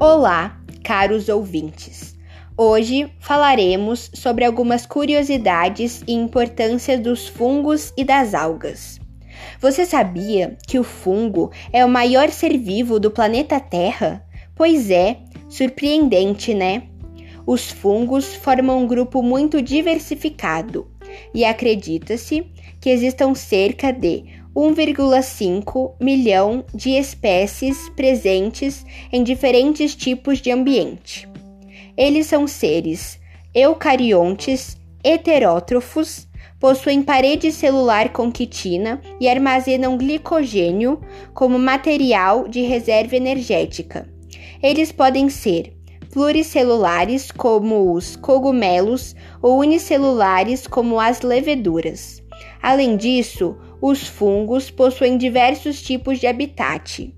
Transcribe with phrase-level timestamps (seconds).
[0.00, 2.16] Olá, caros ouvintes.
[2.56, 9.00] Hoje falaremos sobre algumas curiosidades e importância dos fungos e das algas.
[9.60, 14.24] Você sabia que o fungo é o maior ser vivo do planeta Terra?
[14.54, 16.84] Pois é, surpreendente, né?
[17.44, 20.88] Os fungos formam um grupo muito diversificado
[21.34, 22.46] e acredita-se
[22.80, 24.26] que existam cerca de
[24.58, 31.28] 1,5 milhão de espécies presentes em diferentes tipos de ambiente.
[31.96, 33.20] Eles são seres
[33.54, 36.26] eucariontes, heterótrofos,
[36.58, 41.00] possuem parede celular com quitina e armazenam glicogênio
[41.32, 44.08] como material de reserva energética.
[44.60, 45.72] Eles podem ser
[46.12, 52.20] pluricelulares, como os cogumelos, ou unicelulares, como as leveduras.
[52.62, 57.14] Além disso, os fungos possuem diversos tipos de habitat,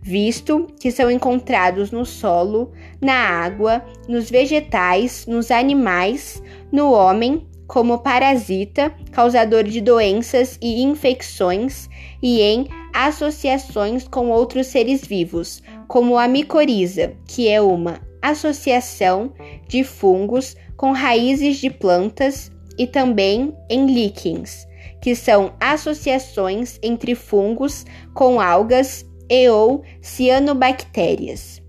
[0.00, 7.98] visto que são encontrados no solo, na água, nos vegetais, nos animais, no homem, como
[7.98, 11.88] parasita, causador de doenças e infecções,
[12.22, 19.32] e em associações com outros seres vivos, como a micoriza, que é uma associação
[19.66, 24.66] de fungos com raízes de plantas, e também em líquens,
[25.00, 31.62] que são associações entre fungos com algas e ou cianobactérias.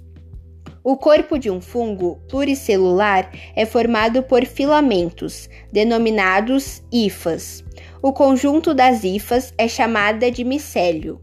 [0.84, 7.64] O corpo de um fungo pluricelular é formado por filamentos, denominados hifas.
[8.02, 11.22] O conjunto das hifas é chamada de micélio.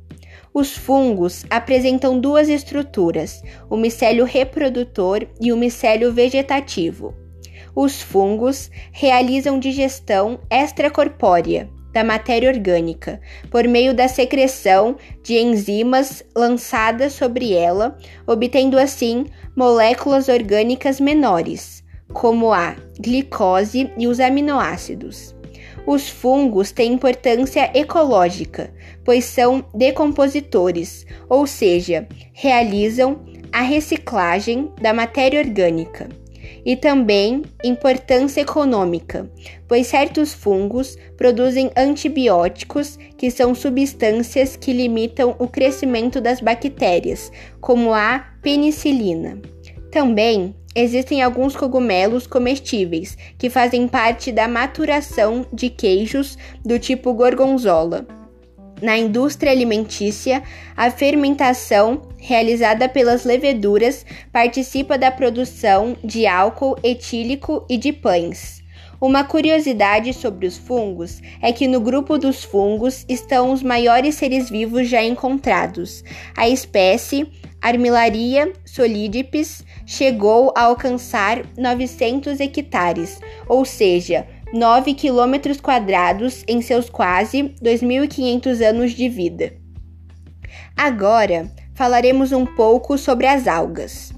[0.55, 7.15] Os fungos apresentam duas estruturas, o micélio reprodutor e o micélio vegetativo.
[7.75, 17.13] Os fungos realizam digestão extracorpórea, da matéria orgânica, por meio da secreção de enzimas lançadas
[17.13, 19.27] sobre ela, obtendo assim
[19.57, 21.83] moléculas orgânicas menores,
[22.13, 25.35] como a glicose e os aminoácidos.
[25.87, 28.73] Os fungos têm importância ecológica,
[29.05, 36.20] pois são decompositores, ou seja, realizam a reciclagem da matéria orgânica
[36.65, 39.31] e também importância econômica,
[39.67, 47.93] pois certos fungos produzem antibióticos, que são substâncias que limitam o crescimento das bactérias, como
[47.93, 49.41] a penicilina.
[49.91, 58.20] Também existem alguns cogumelos comestíveis que fazem parte da maturação de queijos do tipo gorgonzola.
[58.83, 60.43] Na indústria alimentícia,
[60.77, 68.61] a fermentação realizada pelas leveduras participa da produção de álcool etílico e de pães.
[69.01, 74.51] Uma curiosidade sobre os fungos é que no grupo dos fungos estão os maiores seres
[74.51, 76.05] vivos já encontrados.
[76.37, 77.27] A espécie
[77.63, 87.55] Armillaria solidipes chegou a alcançar 900 hectares, ou seja, 9 quilômetros quadrados em seus quase
[87.63, 89.53] 2.500 anos de vida.
[90.77, 94.13] Agora falaremos um pouco sobre as algas.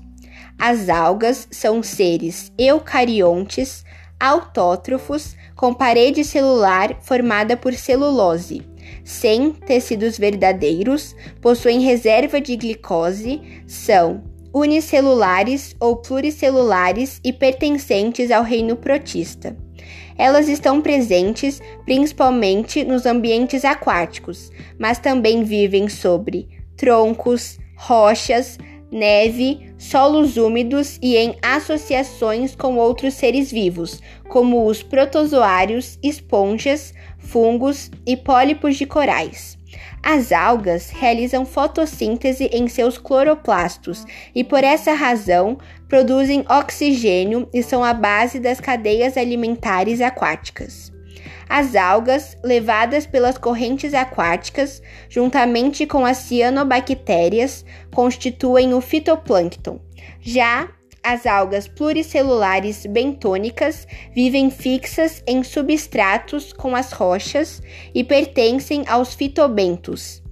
[0.59, 3.85] As algas são seres eucariontes
[4.19, 8.63] autótrofos com parede celular formada por celulose,
[9.05, 18.77] sem tecidos verdadeiros, possuem reserva de glicose, são unicelulares ou pluricelulares e pertencentes ao reino
[18.77, 19.57] protista.
[20.17, 28.59] Elas estão presentes principalmente nos ambientes aquáticos, mas também vivem sobre troncos, rochas,
[28.91, 37.91] neve, solos úmidos e em associações com outros seres vivos, como os protozoários, esponjas, fungos
[38.07, 39.57] e pólipos de corais.
[40.03, 44.05] As algas realizam fotossíntese em seus cloroplastos
[44.35, 45.59] e, por essa razão,
[45.89, 50.93] produzem oxigênio e são a base das cadeias alimentares aquáticas.
[51.49, 59.79] As algas, levadas pelas correntes aquáticas, juntamente com as cianobactérias, constituem o fitoplâncton.
[60.21, 60.69] Já
[61.03, 67.61] as algas pluricelulares bentônicas vivem fixas em substratos com as rochas
[67.95, 70.23] e pertencem aos fitobentos.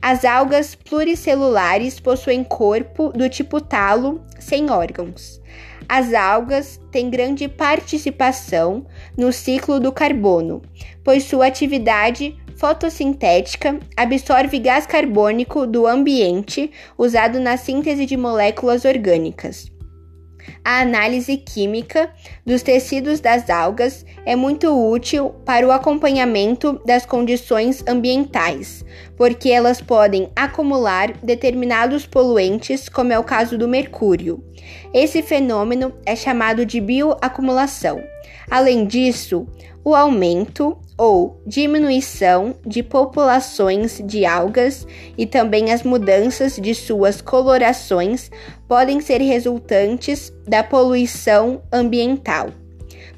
[0.00, 5.40] As algas pluricelulares possuem corpo do tipo talo, sem órgãos.
[5.88, 8.86] As algas têm grande participação
[9.16, 10.62] no ciclo do carbono,
[11.02, 19.73] pois sua atividade fotossintética absorve gás carbônico do ambiente usado na síntese de moléculas orgânicas.
[20.64, 22.10] A análise química
[22.44, 28.84] dos tecidos das algas é muito útil para o acompanhamento das condições ambientais,
[29.16, 34.42] porque elas podem acumular determinados poluentes, como é o caso do mercúrio.
[34.92, 38.02] Esse fenômeno é chamado de bioacumulação.
[38.50, 39.46] Além disso,
[39.84, 44.86] o aumento ou diminuição de populações de algas
[45.18, 48.30] e também as mudanças de suas colorações
[48.68, 52.50] podem ser resultantes da poluição ambiental.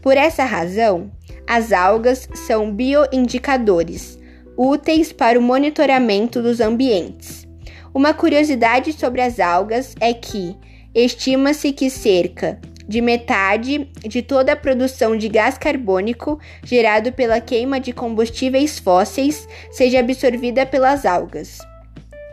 [0.00, 1.11] Por essa razão,
[1.46, 4.19] as algas são bioindicadores
[4.56, 7.46] úteis para o monitoramento dos ambientes.
[7.93, 10.56] Uma curiosidade sobre as algas é que
[10.94, 17.80] estima-se que cerca de metade de toda a produção de gás carbônico gerado pela queima
[17.80, 21.58] de combustíveis fósseis seja absorvida pelas algas.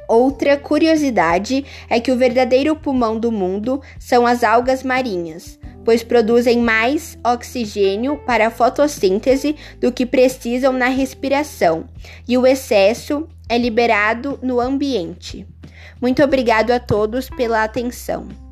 [0.07, 6.59] Outra curiosidade é que o verdadeiro pulmão do mundo são as algas marinhas, pois produzem
[6.59, 11.85] mais oxigênio para a fotossíntese do que precisam na respiração,
[12.27, 15.47] e o excesso é liberado no ambiente.
[16.01, 18.42] Muito obrigado a todos pela atenção.